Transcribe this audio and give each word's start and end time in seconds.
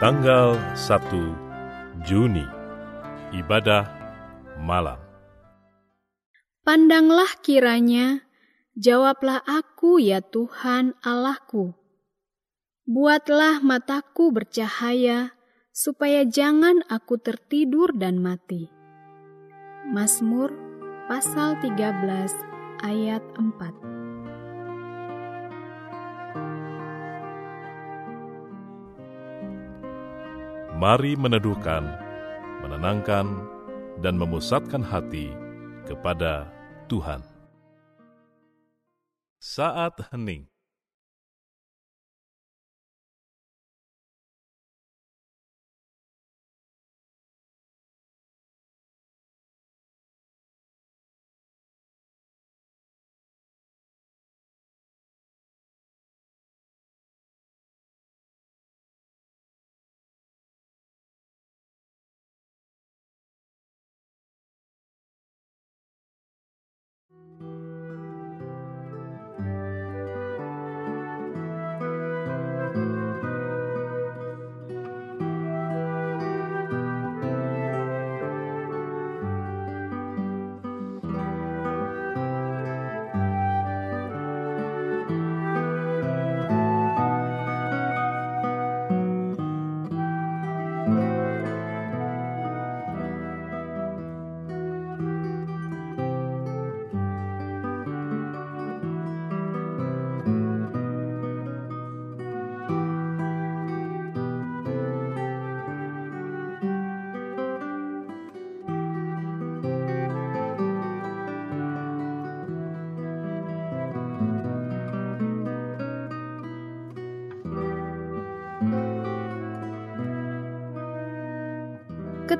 Tanggal 0.00 0.56
1 0.74 2.08
Juni 2.08 2.48
Ibadah 3.36 3.84
Malam 4.56 4.96
Pandanglah 6.64 7.28
kiranya, 7.44 8.24
jawablah 8.80 9.44
aku 9.44 10.00
ya 10.00 10.24
Tuhan 10.24 10.96
Allahku. 11.04 11.76
Buatlah 12.88 13.60
mataku 13.60 14.32
bercahaya, 14.32 15.36
supaya 15.70 16.26
jangan 16.26 16.82
aku 16.90 17.16
tertidur 17.22 17.94
dan 17.94 18.18
mati. 18.18 18.66
Mazmur 19.90 20.50
pasal 21.06 21.56
13 21.62 22.84
ayat 22.84 23.22
4 23.38 24.00
Mari 30.80 31.12
meneduhkan, 31.12 31.84
menenangkan, 32.64 33.28
dan 34.00 34.16
memusatkan 34.16 34.80
hati 34.80 35.28
kepada 35.84 36.48
Tuhan. 36.88 37.20
Saat 39.36 40.08
hening 40.08 40.49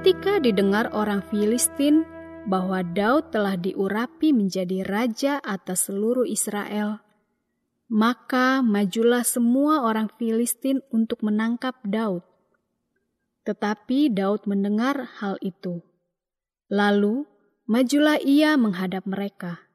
Ketika 0.00 0.40
didengar 0.40 0.88
orang 0.96 1.20
Filistin 1.28 2.08
bahwa 2.48 2.80
Daud 2.80 3.36
telah 3.36 3.52
diurapi 3.60 4.32
menjadi 4.32 4.80
raja 4.80 5.36
atas 5.44 5.92
seluruh 5.92 6.24
Israel, 6.24 7.04
maka 7.92 8.64
majulah 8.64 9.20
semua 9.28 9.84
orang 9.84 10.08
Filistin 10.16 10.80
untuk 10.88 11.20
menangkap 11.20 11.76
Daud. 11.84 12.24
Tetapi 13.44 14.08
Daud 14.08 14.48
mendengar 14.48 15.20
hal 15.20 15.36
itu. 15.44 15.84
Lalu 16.72 17.28
majulah 17.68 18.16
ia 18.24 18.56
menghadap 18.56 19.04
mereka. 19.04 19.68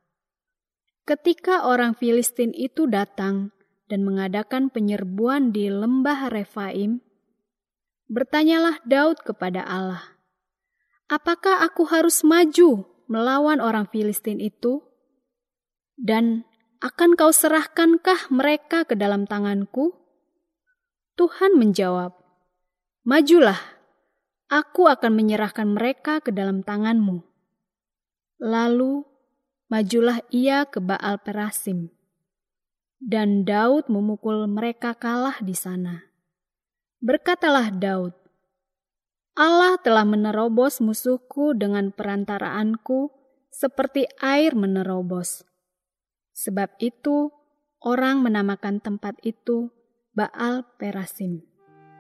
Ketika 1.06 1.70
orang 1.70 1.94
Filistin 1.94 2.50
itu 2.58 2.90
datang 2.90 3.54
dan 3.94 4.02
mengadakan 4.02 4.74
penyerbuan 4.74 5.54
di 5.54 5.70
lembah 5.70 6.34
Refaim, 6.34 7.06
Bertanyalah 8.06 8.86
Daud 8.86 9.26
kepada 9.26 9.66
Allah, 9.66 10.15
"Apakah 11.12 11.62
aku 11.62 11.86
harus 11.90 12.26
maju 12.26 12.86
melawan 13.06 13.62
orang 13.62 13.86
Filistin 13.90 14.42
itu? 14.42 14.82
Dan 15.96 16.44
akan 16.82 17.16
kau 17.16 17.32
serahkankah 17.32 18.34
mereka 18.34 18.84
ke 18.84 18.98
dalam 18.98 19.30
tanganku?" 19.30 19.94
Tuhan 21.16 21.56
menjawab, 21.56 22.12
"Majulah, 23.08 23.62
aku 24.52 24.92
akan 24.92 25.16
menyerahkan 25.16 25.70
mereka 25.70 26.20
ke 26.20 26.36
dalam 26.36 26.60
tanganmu." 26.66 27.24
Lalu 28.44 29.08
majulah 29.72 30.20
ia 30.30 30.68
ke 30.68 30.84
Baal 30.84 31.24
Perasim, 31.24 31.90
dan 33.00 33.48
Daud 33.48 33.88
memukul 33.88 34.44
mereka 34.46 34.92
kalah 34.92 35.40
di 35.40 35.56
sana. 35.56 36.04
Berkatalah 37.00 37.72
Daud, 37.72 38.14
Allah 39.36 39.76
telah 39.84 40.08
menerobos 40.08 40.80
musuhku 40.80 41.52
dengan 41.52 41.92
perantaraanku 41.92 43.12
seperti 43.52 44.08
air 44.24 44.56
menerobos. 44.56 45.44
Sebab 46.32 46.80
itu, 46.80 47.36
orang 47.84 48.24
menamakan 48.24 48.80
tempat 48.80 49.20
itu 49.28 49.76
Baal 50.16 50.64
Perasim. 50.80 51.44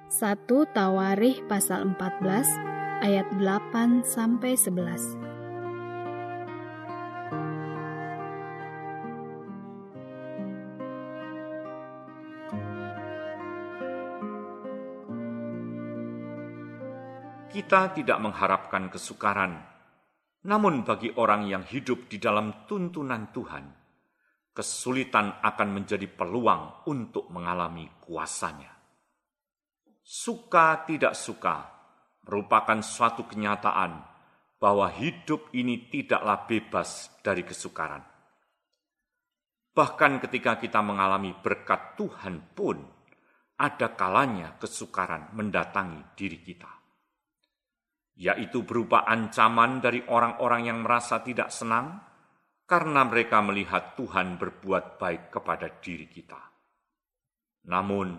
1 0.07 0.47
Tawarih 0.47 1.44
pasal 1.51 1.84
14 2.00 3.03
ayat 3.03 3.28
8 3.35 4.07
sampai 4.07 4.56
11. 4.56 5.24
Kita 17.55 17.88
tidak 17.95 18.19
mengharapkan 18.19 18.91
kesukaran, 18.91 19.55
namun 20.43 20.83
bagi 20.83 21.07
orang 21.16 21.47
yang 21.47 21.63
hidup 21.63 22.11
di 22.11 22.19
dalam 22.19 22.67
tuntunan 22.67 23.31
Tuhan, 23.31 23.63
kesulitan 24.51 25.39
akan 25.39 25.69
menjadi 25.71 26.03
peluang 26.03 26.83
untuk 26.91 27.31
mengalami 27.31 27.88
kuasanya. 28.03 28.75
Suka 30.03 30.83
tidak 30.83 31.16
suka 31.16 31.63
merupakan 32.27 32.83
suatu 32.83 33.23
kenyataan 33.23 34.03
bahwa 34.59 34.91
hidup 34.91 35.47
ini 35.55 35.87
tidaklah 35.87 36.43
bebas 36.43 37.07
dari 37.23 37.47
kesukaran. 37.47 38.03
Bahkan 39.72 40.11
ketika 40.27 40.59
kita 40.59 40.83
mengalami 40.83 41.31
berkat 41.39 41.95
Tuhan 41.95 42.51
pun, 42.51 42.83
ada 43.55 43.95
kalanya 43.95 44.59
kesukaran 44.59 45.31
mendatangi 45.31 46.19
diri 46.19 46.43
kita 46.43 46.83
yaitu 48.15 48.63
berupa 48.63 49.03
ancaman 49.03 49.84
dari 49.84 49.99
orang-orang 50.07 50.72
yang 50.72 50.79
merasa 50.79 51.19
tidak 51.19 51.51
senang 51.51 51.99
karena 52.66 53.05
mereka 53.05 53.43
melihat 53.43 53.93
Tuhan 53.99 54.40
berbuat 54.40 54.97
baik 54.97 55.29
kepada 55.29 55.67
diri 55.84 56.07
kita. 56.07 56.41
Namun, 57.69 58.16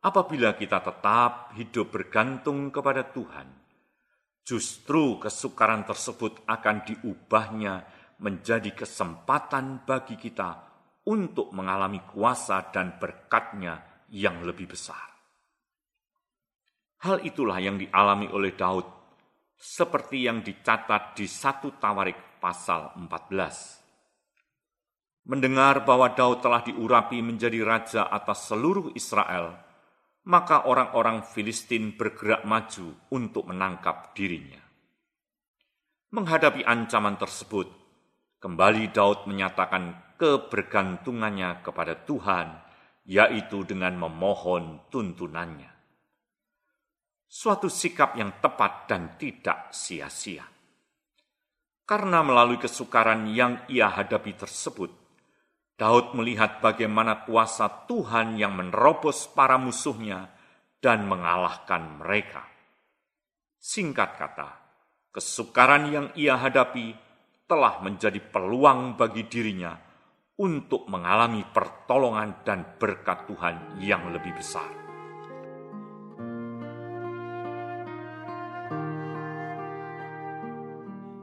apabila 0.00 0.54
kita 0.56 0.80
tetap 0.80 1.52
hidup 1.58 1.92
bergantung 1.92 2.70
kepada 2.70 3.04
Tuhan, 3.10 3.48
justru 4.44 5.18
kesukaran 5.20 5.84
tersebut 5.84 6.46
akan 6.48 6.76
diubahnya 6.88 7.74
menjadi 8.22 8.70
kesempatan 8.72 9.84
bagi 9.84 10.16
kita 10.16 10.62
untuk 11.04 11.52
mengalami 11.52 12.00
kuasa 12.08 12.72
dan 12.72 12.96
berkatnya 12.96 14.06
yang 14.14 14.40
lebih 14.46 14.72
besar. 14.72 15.12
Hal 17.04 17.20
itulah 17.20 17.60
yang 17.60 17.76
dialami 17.76 18.32
oleh 18.32 18.56
Daud 18.56 19.03
seperti 19.58 20.26
yang 20.26 20.42
dicatat 20.44 21.18
di 21.18 21.26
satu 21.26 21.74
Tawarik 21.78 22.38
pasal 22.38 22.92
14. 22.96 23.84
Mendengar 25.24 25.88
bahwa 25.88 26.12
Daud 26.12 26.44
telah 26.44 26.60
diurapi 26.60 27.24
menjadi 27.24 27.64
raja 27.64 28.02
atas 28.12 28.52
seluruh 28.52 28.92
Israel, 28.92 29.56
maka 30.28 30.68
orang-orang 30.68 31.24
Filistin 31.24 31.96
bergerak 31.96 32.44
maju 32.44 32.92
untuk 33.12 33.48
menangkap 33.48 34.12
dirinya. 34.12 34.60
Menghadapi 36.14 36.62
ancaman 36.62 37.18
tersebut, 37.18 37.66
kembali 38.38 38.92
Daud 38.92 39.26
menyatakan 39.26 40.14
kebergantungannya 40.20 41.64
kepada 41.64 41.98
Tuhan, 42.06 42.54
yaitu 43.08 43.66
dengan 43.66 43.98
memohon 43.98 44.86
tuntunannya. 44.88 45.73
Suatu 47.26 47.66
sikap 47.66 48.14
yang 48.14 48.38
tepat 48.38 48.86
dan 48.86 49.18
tidak 49.18 49.74
sia-sia. 49.74 50.46
Karena 51.84 52.24
melalui 52.24 52.56
kesukaran 52.56 53.28
yang 53.28 53.68
ia 53.68 53.92
hadapi 53.92 54.32
tersebut, 54.38 54.88
Daud 55.74 56.14
melihat 56.14 56.62
bagaimana 56.62 57.26
kuasa 57.26 57.66
Tuhan 57.90 58.38
yang 58.38 58.54
menerobos 58.54 59.26
para 59.34 59.58
musuhnya 59.58 60.30
dan 60.78 61.04
mengalahkan 61.10 61.98
mereka. 61.98 62.46
Singkat 63.58 64.10
kata, 64.14 64.48
kesukaran 65.10 65.90
yang 65.90 66.06
ia 66.14 66.38
hadapi 66.38 66.94
telah 67.44 67.82
menjadi 67.82 68.22
peluang 68.22 68.94
bagi 68.96 69.26
dirinya 69.26 69.74
untuk 70.40 70.86
mengalami 70.88 71.44
pertolongan 71.48 72.46
dan 72.46 72.78
berkat 72.80 73.28
Tuhan 73.28 73.78
yang 73.82 74.08
lebih 74.14 74.34
besar. 74.34 74.83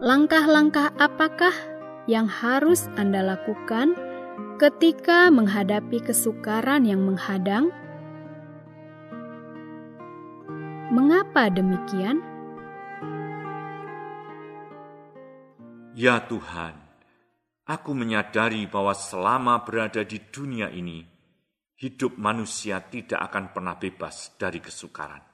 Langkah-langkah 0.01 0.97
apakah 0.97 1.53
yang 2.09 2.25
harus 2.25 2.89
Anda 2.97 3.21
lakukan 3.21 3.93
ketika 4.57 5.29
menghadapi 5.29 6.01
kesukaran 6.01 6.89
yang 6.89 7.05
menghadang? 7.05 7.69
Mengapa 10.89 11.53
demikian? 11.53 12.17
Ya 15.93 16.17
Tuhan, 16.25 16.73
aku 17.69 17.93
menyadari 17.93 18.65
bahwa 18.65 18.97
selama 18.97 19.61
berada 19.61 20.01
di 20.01 20.17
dunia 20.17 20.73
ini, 20.73 21.05
hidup 21.77 22.17
manusia 22.17 22.81
tidak 22.89 23.21
akan 23.29 23.53
pernah 23.53 23.77
bebas 23.77 24.33
dari 24.33 24.57
kesukaran. 24.57 25.30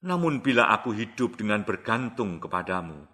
Namun 0.00 0.40
bila 0.40 0.72
aku 0.72 0.96
hidup 0.96 1.36
dengan 1.36 1.60
bergantung 1.64 2.40
kepadamu, 2.40 3.04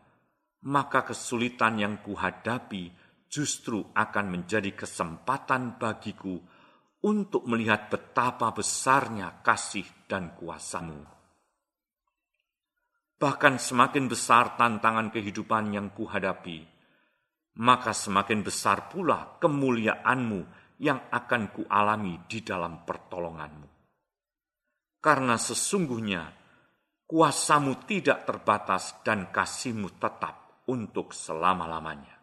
maka 0.70 1.02
kesulitan 1.02 1.82
yang 1.82 1.98
kuhadapi 2.02 2.94
justru 3.26 3.82
akan 3.90 4.26
menjadi 4.30 4.70
kesempatan 4.74 5.82
bagiku 5.82 6.38
untuk 7.02 7.42
melihat 7.50 7.90
betapa 7.90 8.54
besarnya 8.54 9.42
kasih 9.42 9.86
dan 10.06 10.38
kuasamu 10.38 11.16
bahkan 13.16 13.56
semakin 13.56 14.12
besar 14.12 14.60
tantangan 14.60 15.08
kehidupan 15.08 15.72
yang 15.72 15.88
kuhadapi, 15.96 16.68
maka 17.64 17.96
semakin 17.96 18.44
besar 18.44 18.92
pula 18.92 19.40
kemuliaanmu 19.40 20.40
yang 20.84 21.08
akan 21.08 21.42
kualami 21.56 22.20
di 22.28 22.44
dalam 22.44 22.84
pertolonganmu. 22.84 23.68
Karena 25.00 25.40
sesungguhnya 25.40 26.45
kuasamu 27.06 27.86
tidak 27.86 28.26
terbatas 28.26 28.98
dan 29.06 29.30
kasihmu 29.30 29.96
tetap 29.96 30.66
untuk 30.66 31.14
selama-lamanya. 31.14 32.18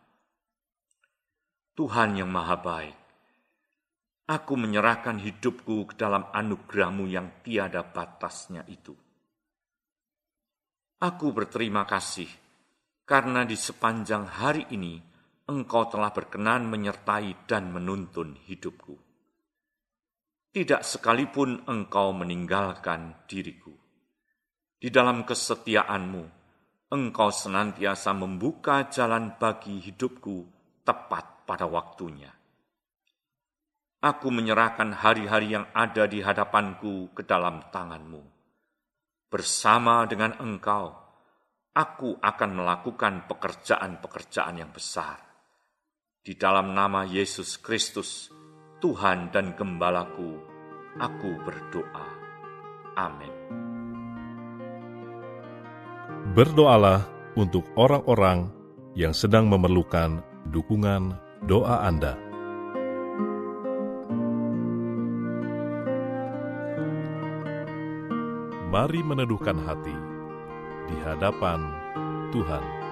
Tuhan 1.74 2.20
yang 2.20 2.30
maha 2.30 2.60
baik, 2.60 2.98
aku 4.30 4.54
menyerahkan 4.54 5.18
hidupku 5.18 5.90
ke 5.90 5.98
dalam 5.98 6.30
anugerahmu 6.30 7.10
yang 7.10 7.42
tiada 7.42 7.82
batasnya 7.82 8.62
itu 8.70 8.94
Aku 11.04 11.36
berterima 11.36 11.84
kasih 11.84 12.32
karena 13.04 13.44
di 13.44 13.60
sepanjang 13.60 14.24
hari 14.24 14.72
ini 14.72 15.04
Engkau 15.52 15.92
telah 15.92 16.16
berkenan 16.16 16.64
menyertai 16.72 17.44
dan 17.44 17.76
menuntun 17.76 18.40
hidupku. 18.48 18.96
Tidak 20.56 20.80
sekalipun 20.80 21.68
Engkau 21.68 22.16
meninggalkan 22.16 23.28
diriku. 23.28 23.83
Di 24.84 24.92
dalam 24.92 25.24
kesetiaanmu, 25.24 26.44
Engkau 26.92 27.32
senantiasa 27.32 28.12
membuka 28.12 28.92
jalan 28.92 29.40
bagi 29.40 29.80
hidupku 29.80 30.44
tepat 30.84 31.48
pada 31.48 31.66
waktunya. 31.66 32.30
Aku 34.04 34.28
menyerahkan 34.28 34.92
hari-hari 34.92 35.56
yang 35.56 35.72
ada 35.72 36.04
di 36.06 36.20
hadapanku 36.20 37.16
ke 37.16 37.24
dalam 37.24 37.64
tanganmu 37.72 38.34
bersama 39.34 40.06
dengan 40.06 40.38
engkau, 40.38 40.94
aku 41.74 42.22
akan 42.22 42.52
melakukan 42.54 43.26
pekerjaan-pekerjaan 43.26 44.62
yang 44.62 44.70
besar. 44.70 45.18
Di 46.22 46.38
dalam 46.38 46.78
nama 46.78 47.02
Yesus 47.02 47.58
Kristus, 47.58 48.30
Tuhan 48.78 49.34
dan 49.34 49.58
Gembalaku, 49.58 50.38
aku 51.02 51.30
berdoa. 51.42 52.08
Amin. 52.94 53.63
Berdoalah 56.34 57.06
untuk 57.38 57.62
orang-orang 57.78 58.50
yang 58.98 59.14
sedang 59.14 59.46
memerlukan 59.46 60.26
dukungan 60.50 61.14
doa 61.46 61.86
Anda. 61.86 62.18
Mari 68.74 69.06
meneduhkan 69.06 69.62
hati 69.62 69.94
di 70.90 70.98
hadapan 71.06 71.70
Tuhan. 72.34 72.83